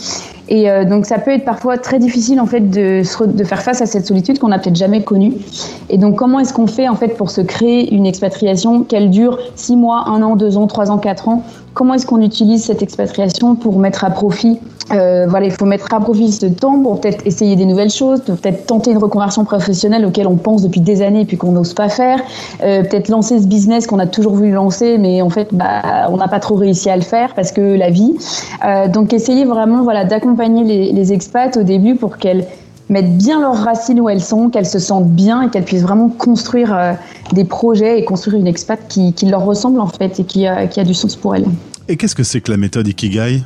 Et 0.47 0.69
euh, 0.69 0.85
donc 0.85 1.05
ça 1.05 1.17
peut 1.17 1.31
être 1.31 1.45
parfois 1.45 1.77
très 1.77 1.99
difficile 1.99 2.39
en 2.39 2.45
fait 2.45 2.69
de, 2.69 3.01
de 3.25 3.43
faire 3.43 3.61
face 3.61 3.81
à 3.81 3.85
cette 3.85 4.05
solitude 4.05 4.39
qu'on 4.39 4.49
n'a 4.49 4.59
peut-être 4.59 4.75
jamais 4.75 5.01
connue. 5.01 5.33
Et 5.89 5.97
donc 5.97 6.15
comment 6.15 6.39
est-ce 6.39 6.53
qu'on 6.53 6.67
fait 6.67 6.87
en 6.87 6.95
fait 6.95 7.17
pour 7.17 7.31
se 7.31 7.41
créer 7.41 7.93
une 7.93 8.05
expatriation 8.05 8.83
qu'elle 8.83 9.09
dure 9.09 9.39
six 9.55 9.75
mois, 9.75 10.05
un 10.07 10.21
an, 10.21 10.35
deux 10.35 10.57
ans, 10.57 10.67
trois 10.67 10.91
ans, 10.91 10.97
quatre 10.97 11.27
ans 11.27 11.43
Comment 11.75 11.93
est-ce 11.95 12.05
qu'on 12.05 12.21
utilise 12.21 12.63
cette 12.63 12.81
expatriation 12.81 13.55
pour 13.55 13.77
mettre 13.79 14.05
à 14.05 14.09
profit 14.09 14.59
euh, 14.91 15.25
voilà, 15.27 15.47
il 15.47 15.51
faut 15.51 15.65
mettre 15.65 15.91
à 15.93 15.99
profit 15.99 16.31
ce 16.31 16.45
temps 16.45 16.79
pour 16.79 17.01
peut-être 17.01 17.25
essayer 17.25 17.55
des 17.55 17.65
nouvelles 17.65 17.89
choses, 17.89 18.21
peut-être 18.21 18.67
tenter 18.67 18.91
une 18.91 18.99
reconversion 18.99 19.43
professionnelle 19.43 20.05
auquel 20.05 20.27
on 20.27 20.35
pense 20.35 20.61
depuis 20.61 20.79
des 20.79 21.01
années 21.01 21.21
et 21.21 21.25
puis 21.25 21.37
qu'on 21.37 21.53
n'ose 21.53 21.73
pas 21.73 21.89
faire, 21.89 22.19
euh, 22.61 22.83
peut-être 22.83 23.09
lancer 23.09 23.41
ce 23.41 23.47
business 23.47 23.87
qu'on 23.87 23.97
a 23.97 24.05
toujours 24.05 24.35
voulu 24.35 24.51
lancer 24.51 24.99
mais 24.99 25.23
en 25.23 25.31
fait 25.31 25.49
bah, 25.53 26.07
on 26.11 26.17
n'a 26.17 26.27
pas 26.27 26.39
trop 26.39 26.53
réussi 26.53 26.89
à 26.91 26.95
le 26.95 27.01
faire 27.01 27.33
parce 27.33 27.51
que 27.51 27.61
la 27.61 27.89
vie. 27.89 28.13
Euh, 28.63 28.87
donc 28.87 29.11
essayer 29.11 29.43
vraiment 29.43 29.81
voilà, 29.81 30.05
d'accompagner 30.05 30.63
les, 30.63 30.91
les 30.91 31.13
expats 31.13 31.57
au 31.57 31.63
début 31.63 31.95
pour 31.95 32.17
qu'elles 32.17 32.45
mettent 32.89 33.17
bien 33.17 33.41
leurs 33.41 33.57
racines 33.57 33.99
où 33.99 34.09
elles 34.09 34.21
sont, 34.21 34.49
qu'elles 34.49 34.65
se 34.65 34.79
sentent 34.79 35.09
bien 35.09 35.43
et 35.43 35.49
qu'elles 35.49 35.65
puissent 35.65 35.83
vraiment 35.83 36.09
construire 36.09 36.73
euh, 36.73 36.93
des 37.33 37.43
projets 37.43 37.99
et 37.99 38.05
construire 38.05 38.39
une 38.39 38.47
expat 38.47 38.79
qui, 38.87 39.13
qui 39.13 39.25
leur 39.25 39.43
ressemble 39.43 39.79
en 39.79 39.87
fait 39.87 40.19
et 40.19 40.23
qui 40.23 40.45
a, 40.47 40.67
qui 40.67 40.79
a 40.79 40.83
du 40.83 40.93
sens 40.93 41.15
pour 41.15 41.35
elles. 41.35 41.45
Et 41.87 41.97
qu'est-ce 41.97 42.15
que 42.15 42.23
c'est 42.23 42.41
que 42.41 42.51
la 42.51 42.57
méthode 42.57 42.87
Ikigai? 42.87 43.43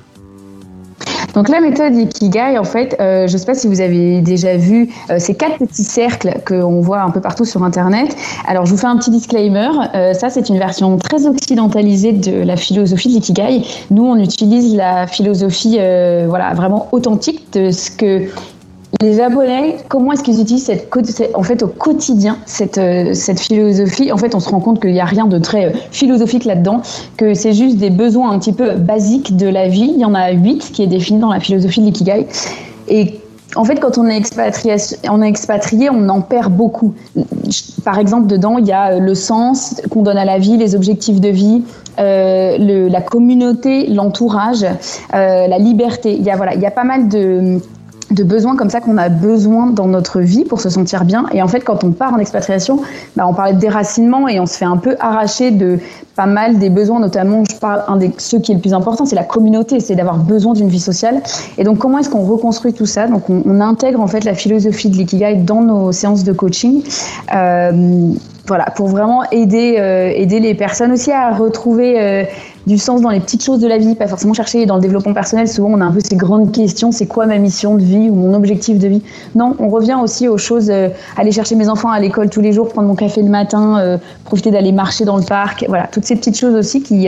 Donc 1.33 1.47
la 1.49 1.61
méthode 1.61 1.95
Ikigai, 1.95 2.57
en 2.57 2.63
fait, 2.63 2.95
euh, 2.99 3.27
je 3.27 3.33
ne 3.33 3.37
sais 3.37 3.45
pas 3.45 3.53
si 3.53 3.67
vous 3.67 3.81
avez 3.81 4.21
déjà 4.21 4.57
vu 4.57 4.89
euh, 5.09 5.19
ces 5.19 5.35
quatre 5.35 5.57
petits 5.59 5.83
cercles 5.83 6.33
qu'on 6.45 6.81
voit 6.81 7.01
un 7.01 7.11
peu 7.11 7.21
partout 7.21 7.45
sur 7.45 7.63
Internet. 7.63 8.15
Alors 8.47 8.65
je 8.65 8.71
vous 8.71 8.77
fais 8.77 8.87
un 8.87 8.97
petit 8.97 9.11
disclaimer. 9.11 9.69
Euh, 9.93 10.13
ça, 10.13 10.29
c'est 10.29 10.49
une 10.49 10.57
version 10.57 10.97
très 10.97 11.27
occidentalisée 11.27 12.13
de 12.13 12.41
la 12.43 12.55
philosophie 12.55 13.09
de 13.09 13.13
l'Ikigai. 13.15 13.61
Nous, 13.91 14.03
on 14.03 14.17
utilise 14.17 14.75
la 14.75 15.07
philosophie, 15.07 15.77
voilà, 16.27 16.53
vraiment 16.55 16.87
authentique 16.91 17.53
de 17.53 17.71
ce 17.71 17.91
que 17.91 18.27
les 19.01 19.13
Japonais, 19.13 19.77
comment 19.87 20.13
est-ce 20.13 20.23
qu'ils 20.23 20.41
utilisent 20.41 20.65
cette, 20.65 20.89
en 21.35 21.43
fait 21.43 21.61
au 21.61 21.67
quotidien 21.67 22.37
cette, 22.45 22.79
euh, 22.79 23.13
cette 23.13 23.39
philosophie? 23.39 24.11
En 24.11 24.17
fait, 24.17 24.33
on 24.33 24.39
se 24.39 24.49
rend 24.49 24.59
compte 24.59 24.81
qu'il 24.81 24.91
n'y 24.91 24.99
a 24.99 25.05
rien 25.05 25.25
de 25.25 25.37
très 25.37 25.65
euh, 25.65 25.77
philosophique 25.91 26.43
là-dedans, 26.43 26.81
que 27.15 27.35
c'est 27.35 27.53
juste 27.53 27.77
des 27.77 27.91
besoins 27.91 28.31
un 28.31 28.39
petit 28.39 28.51
peu 28.51 28.71
basiques 28.71 29.37
de 29.37 29.47
la 29.47 29.67
vie. 29.67 29.91
Il 29.93 30.01
y 30.01 30.05
en 30.05 30.15
a 30.15 30.31
huit 30.31 30.71
qui 30.73 30.81
est 30.81 30.87
défini 30.87 31.19
dans 31.19 31.31
la 31.31 31.39
philosophie 31.39 31.81
de 31.81 31.85
l'ikigai. 31.85 32.27
Et 32.87 33.19
en 33.55 33.63
fait, 33.63 33.75
quand 33.75 33.99
on 33.99 34.07
est, 34.07 34.17
expatrié, 34.17 34.75
on 35.09 35.21
expatrié, 35.21 35.89
on 35.91 36.09
en 36.09 36.21
perd 36.21 36.51
beaucoup. 36.51 36.95
Par 37.85 37.99
exemple, 37.99 38.25
dedans, 38.25 38.57
il 38.57 38.65
y 38.65 38.71
a 38.71 38.97
le 38.97 39.15
sens 39.15 39.81
qu'on 39.91 40.01
donne 40.01 40.17
à 40.17 40.25
la 40.25 40.39
vie, 40.39 40.57
les 40.57 40.75
objectifs 40.75 41.21
de 41.21 41.29
vie, 41.29 41.63
euh, 41.99 42.57
la 42.89 43.01
communauté, 43.01 43.87
l'entourage, 43.87 44.65
la 45.13 45.57
liberté. 45.59 46.15
Il 46.15 46.23
y 46.23 46.31
a 46.31 46.35
voilà, 46.35 46.55
il 46.55 46.61
y 46.61 46.65
a 46.65 46.71
pas 46.71 46.83
mal 46.83 47.07
de 47.07 47.59
de 48.11 48.23
besoins 48.23 48.55
comme 48.55 48.69
ça 48.69 48.81
qu'on 48.81 48.97
a 48.97 49.09
besoin 49.09 49.67
dans 49.67 49.87
notre 49.87 50.19
vie 50.21 50.43
pour 50.43 50.61
se 50.61 50.69
sentir 50.69 51.05
bien. 51.05 51.25
Et 51.31 51.41
en 51.41 51.47
fait, 51.47 51.61
quand 51.61 51.83
on 51.83 51.91
part 51.91 52.13
en 52.13 52.17
expatriation, 52.17 52.81
bah, 53.15 53.25
on 53.27 53.33
parlait 53.33 53.53
de 53.53 53.59
déracinement 53.59 54.27
et 54.27 54.39
on 54.39 54.45
se 54.45 54.57
fait 54.57 54.65
un 54.65 54.77
peu 54.77 54.95
arracher 54.99 55.51
de 55.51 55.79
pas 56.19 56.25
mal 56.25 56.59
des 56.59 56.69
besoins, 56.69 56.99
notamment, 56.99 57.45
je 57.49 57.55
parle, 57.55 57.81
un 57.87 57.95
des 57.95 58.11
ceux 58.17 58.39
qui 58.39 58.51
est 58.51 58.55
le 58.55 58.59
plus 58.59 58.73
important, 58.73 59.05
c'est 59.05 59.15
la 59.15 59.23
communauté, 59.23 59.79
c'est 59.79 59.95
d'avoir 59.95 60.17
besoin 60.17 60.51
d'une 60.51 60.67
vie 60.67 60.81
sociale. 60.81 61.21
Et 61.57 61.63
donc, 61.63 61.77
comment 61.77 61.97
est-ce 61.97 62.09
qu'on 62.09 62.23
reconstruit 62.23 62.73
tout 62.73 62.85
ça? 62.85 63.07
Donc, 63.07 63.29
on, 63.29 63.61
intègre 63.61 64.01
en 64.01 64.07
fait 64.07 64.25
la 64.25 64.33
philosophie 64.33 64.89
de 64.89 64.97
l'ikigai 64.97 65.35
dans 65.35 65.61
nos 65.61 65.93
séances 65.93 66.25
de 66.25 66.33
coaching. 66.33 66.83
Euh, 67.33 68.11
voilà, 68.47 68.65
pour 68.75 68.87
vraiment 68.87 69.23
aider, 69.31 69.75
euh, 69.77 70.11
aider 70.13 70.39
les 70.39 70.55
personnes 70.55 70.91
aussi 70.91 71.11
à 71.11 71.35
retrouver 71.35 71.99
euh, 71.99 72.23
du 72.65 72.79
sens 72.79 72.99
dans 72.99 73.11
les 73.11 73.19
petites 73.19 73.43
choses 73.43 73.59
de 73.59 73.67
la 73.67 73.77
vie, 73.77 73.93
pas 73.93 74.07
forcément 74.07 74.33
chercher 74.33 74.65
dans 74.65 74.75
le 74.75 74.81
développement 74.81 75.13
personnel. 75.13 75.47
Souvent, 75.47 75.69
on 75.71 75.79
a 75.81 75.85
un 75.85 75.91
peu 75.91 75.99
ces 76.03 76.15
grandes 76.15 76.51
questions 76.51 76.91
c'est 76.91 77.05
quoi 77.05 77.27
ma 77.27 77.37
mission 77.37 77.75
de 77.75 77.83
vie 77.83 78.09
ou 78.09 78.15
mon 78.15 78.33
objectif 78.33 78.79
de 78.79 78.87
vie? 78.87 79.03
Non, 79.35 79.55
on 79.59 79.69
revient 79.69 79.97
aussi 80.01 80.27
aux 80.27 80.39
choses 80.39 80.71
aller 81.15 81.31
chercher 81.31 81.55
mes 81.55 81.69
enfants 81.69 81.91
à 81.91 81.99
l'école 81.99 82.29
tous 82.31 82.41
les 82.41 82.51
jours, 82.51 82.69
prendre 82.69 82.87
mon 82.87 82.95
café 82.95 83.21
le 83.21 83.29
matin, 83.29 83.99
profiter 84.25 84.49
d'aller 84.49 84.71
marcher 84.71 85.05
dans 85.05 85.17
le 85.17 85.23
parc. 85.23 85.65
Voilà, 85.67 85.87
toutes 85.91 86.05
ces 86.09 86.15
petites 86.15 86.37
choses 86.37 86.55
aussi 86.55 86.81
qui, 86.81 87.07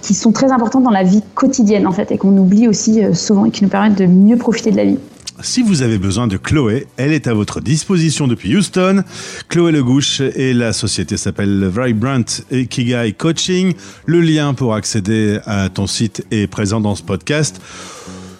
qui 0.00 0.14
sont 0.14 0.32
très 0.32 0.52
importantes 0.52 0.84
dans 0.84 0.90
la 0.90 1.02
vie 1.02 1.22
quotidienne 1.34 1.86
en 1.86 1.92
fait 1.92 2.12
et 2.12 2.18
qu'on 2.18 2.36
oublie 2.36 2.68
aussi 2.68 3.00
souvent 3.14 3.44
et 3.44 3.50
qui 3.50 3.64
nous 3.64 3.70
permettent 3.70 3.98
de 3.98 4.06
mieux 4.06 4.36
profiter 4.36 4.70
de 4.70 4.76
la 4.76 4.84
vie. 4.84 4.98
Si 5.40 5.62
vous 5.62 5.82
avez 5.82 5.98
besoin 5.98 6.26
de 6.26 6.36
Chloé, 6.36 6.88
elle 6.96 7.12
est 7.12 7.28
à 7.28 7.34
votre 7.34 7.60
disposition 7.60 8.26
depuis 8.26 8.56
Houston. 8.56 9.04
Chloé 9.48 9.70
Legouche 9.70 10.20
et 10.20 10.52
la 10.52 10.72
société 10.72 11.16
s'appelle 11.16 11.68
Vibrant 11.68 12.24
Kigai 12.68 13.12
Coaching. 13.12 13.74
Le 14.06 14.20
lien 14.20 14.54
pour 14.54 14.74
accéder 14.74 15.38
à 15.46 15.68
ton 15.68 15.86
site 15.86 16.24
est 16.32 16.48
présent 16.48 16.80
dans 16.80 16.96
ce 16.96 17.04
podcast. 17.04 17.60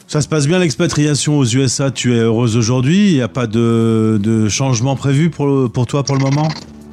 Ça 0.09 0.21
se 0.23 0.29
passe 0.29 0.49
bien 0.49 0.59
l'expatriation 0.59 1.39
aux 1.39 1.45
USA, 1.45 1.91
tu 1.91 2.15
es 2.17 2.21
heureuse 2.21 2.57
aujourd'hui, 2.57 3.11
il 3.11 3.15
n'y 3.15 3.21
a 3.21 3.29
pas 3.29 3.47
de, 3.47 4.19
de, 4.21 4.49
changement 4.49 4.97
prévu 4.97 5.29
pour, 5.29 5.71
pour 5.71 5.87
toi 5.87 6.03
pour 6.03 6.17
le 6.17 6.23
moment? 6.23 6.49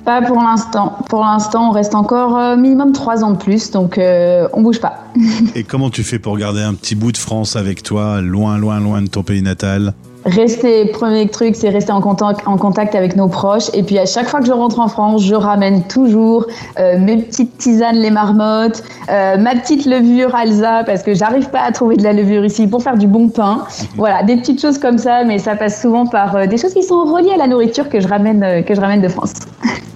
Pas 0.05 0.21
pour 0.21 0.37
l'instant. 0.37 0.99
Pour 1.09 1.21
l'instant, 1.21 1.69
on 1.69 1.71
reste 1.71 1.95
encore 1.95 2.37
euh, 2.37 2.55
minimum 2.55 2.93
trois 2.93 3.23
ans 3.23 3.31
de 3.31 3.37
plus, 3.37 3.71
donc 3.71 3.97
euh, 3.97 4.47
on 4.53 4.61
bouge 4.61 4.79
pas. 4.79 5.03
Et 5.55 5.63
comment 5.63 5.89
tu 5.89 6.03
fais 6.03 6.19
pour 6.19 6.37
garder 6.37 6.61
un 6.61 6.75
petit 6.75 6.95
bout 6.95 7.11
de 7.11 7.17
France 7.17 7.55
avec 7.55 7.83
toi, 7.83 8.21
loin, 8.21 8.57
loin, 8.57 8.79
loin 8.79 9.01
de 9.01 9.07
ton 9.07 9.23
pays 9.23 9.41
natal? 9.41 9.93
Rester, 10.25 10.87
premier 10.87 11.27
truc, 11.27 11.55
c'est 11.55 11.69
rester 11.69 11.91
en 11.91 12.01
contact, 12.01 12.41
en 12.47 12.57
contact 12.57 12.95
avec 12.95 13.15
nos 13.15 13.27
proches. 13.27 13.69
Et 13.75 13.83
puis 13.83 13.99
à 13.99 14.07
chaque 14.07 14.27
fois 14.27 14.39
que 14.39 14.47
je 14.47 14.51
rentre 14.51 14.79
en 14.79 14.87
France, 14.87 15.23
je 15.23 15.35
ramène 15.35 15.83
toujours 15.83 16.47
euh, 16.79 16.97
mes 16.97 17.17
petites 17.17 17.59
tisanes, 17.59 17.97
les 17.97 18.09
marmottes, 18.09 18.81
euh, 19.11 19.37
ma 19.37 19.53
petite 19.53 19.85
levure 19.85 20.33
Alza, 20.33 20.83
parce 20.83 21.03
que 21.03 21.13
j'arrive 21.13 21.51
pas 21.51 21.61
à 21.61 21.71
trouver 21.71 21.95
de 21.95 22.03
la 22.03 22.11
levure 22.11 22.43
ici 22.43 22.65
pour 22.65 22.81
faire 22.81 22.97
du 22.97 23.05
bon 23.05 23.29
pain. 23.29 23.65
Voilà, 23.97 24.23
des 24.23 24.37
petites 24.37 24.59
choses 24.59 24.79
comme 24.79 24.97
ça, 24.97 25.23
mais 25.23 25.37
ça 25.37 25.55
passe 25.55 25.79
souvent 25.79 26.07
par 26.07 26.35
euh, 26.35 26.47
des 26.47 26.57
choses 26.57 26.73
qui 26.73 26.81
sont 26.81 27.05
reliées 27.05 27.33
à 27.35 27.37
la 27.37 27.45
nourriture 27.45 27.87
que 27.87 27.99
je 27.99 28.07
ramène, 28.07 28.63
que 28.63 28.73
je 28.73 28.81
ramène 28.81 29.01
de 29.01 29.09
France. 29.09 29.33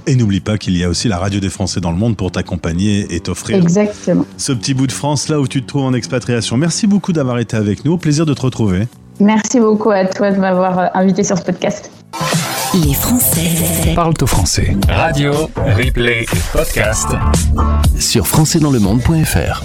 Et 0.09 0.15
n'oublie 0.15 0.39
pas 0.39 0.57
qu'il 0.57 0.75
y 0.75 0.83
a 0.83 0.89
aussi 0.89 1.07
la 1.07 1.19
radio 1.19 1.39
des 1.39 1.49
Français 1.51 1.81
dans 1.81 1.91
le 1.91 1.97
monde 1.97 2.17
pour 2.17 2.31
t'accompagner 2.31 3.05
et 3.13 3.19
t'offrir 3.19 3.57
Exactement. 3.57 4.25
ce 4.37 4.51
petit 4.53 4.73
bout 4.73 4.87
de 4.87 4.91
France 4.91 5.29
là 5.29 5.39
où 5.39 5.47
tu 5.47 5.61
te 5.61 5.67
trouves 5.67 5.83
en 5.83 5.93
expatriation. 5.93 6.57
Merci 6.57 6.87
beaucoup 6.87 7.13
d'avoir 7.13 7.37
été 7.37 7.55
avec 7.55 7.85
nous. 7.85 7.91
Au 7.91 7.97
plaisir 7.99 8.25
de 8.25 8.33
te 8.33 8.41
retrouver. 8.41 8.87
Merci 9.19 9.59
beaucoup 9.59 9.91
à 9.91 10.05
toi 10.05 10.31
de 10.31 10.37
m'avoir 10.37 10.79
euh, 10.79 10.87
invité 10.95 11.23
sur 11.23 11.37
ce 11.37 11.43
podcast. 11.43 11.91
Les 12.73 12.95
Français 12.95 13.93
parlent 13.93 14.15
au 14.19 14.25
français. 14.25 14.75
Radio, 14.87 15.31
replay 15.77 16.25
podcast 16.53 17.09
sur 17.99 18.25
françaisdanslemonde.fr. 18.25 19.63